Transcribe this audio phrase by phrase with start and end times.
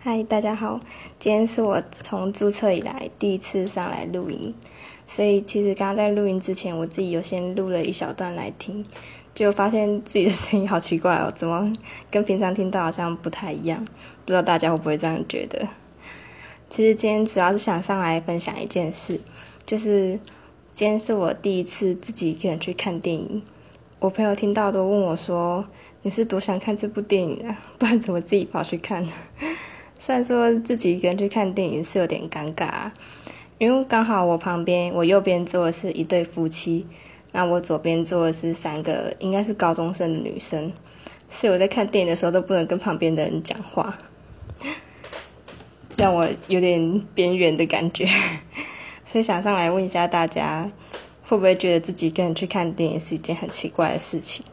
[0.00, 0.78] 嗨，大家好，
[1.18, 4.54] 今天是我从注册以来第一次上来录音，
[5.08, 8.86] 所以其实刚刚在录音之前，我自己有先录了一小段来听，
[9.34, 11.72] 就发现自己的声音好奇怪哦，怎么
[12.12, 13.84] 跟平常听到好像不太一样？
[14.24, 15.66] 不知道大家会不会这样觉得？
[16.70, 19.20] 其实今天主要是想上来分享一件事，
[19.66, 20.12] 就是
[20.74, 23.42] 今天是我第一次自己一个人去看电影，
[23.98, 25.66] 我朋友听到都问我说
[26.02, 27.58] ：“你是多想看这部电影啊？
[27.78, 29.04] 不然怎么自己跑去看？”
[29.98, 32.90] 虽然说自己一个人去看电影是有点尴尬，
[33.58, 36.86] 因为刚好我旁边我右边坐的是一对夫妻，
[37.32, 40.72] 那我左边坐的是三个应该是高中生的女生，
[41.28, 43.98] 所以我在看电影的时候都不能跟旁边的人讲话，
[45.98, 48.08] 让我有点边缘的感觉，
[49.04, 50.70] 所以想上来问一下大家，
[51.24, 54.44] 会不会觉得自己一个人去看电影是一件很奇怪的事情？